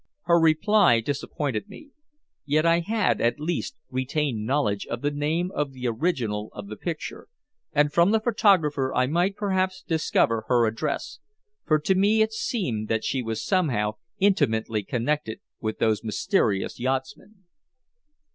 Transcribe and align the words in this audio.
Her 0.23 0.39
reply 0.39 0.99
disappointed 0.99 1.69
me. 1.69 1.91
Yet 2.43 2.65
I 2.65 2.79
had, 2.79 3.21
at 3.21 3.39
least, 3.39 3.75
retained 3.91 4.47
knowledge 4.47 4.87
of 4.87 5.03
the 5.03 5.11
name 5.11 5.51
of 5.53 5.73
the 5.73 5.85
original 5.85 6.49
of 6.53 6.65
the 6.69 6.75
picture, 6.75 7.27
and 7.71 7.93
from 7.93 8.09
the 8.09 8.19
photographer 8.19 8.91
I 8.95 9.05
might 9.05 9.35
perhaps 9.35 9.83
discover 9.83 10.45
her 10.47 10.65
address, 10.65 11.19
for 11.67 11.77
to 11.81 11.93
me 11.93 12.23
it 12.23 12.33
seemed 12.33 12.87
that 12.87 13.03
she 13.03 13.21
was 13.21 13.45
somehow 13.45 13.97
intimately 14.17 14.81
connected 14.83 15.39
with 15.59 15.77
those 15.77 16.03
mysterious 16.03 16.79
yachtsmen. 16.79 17.43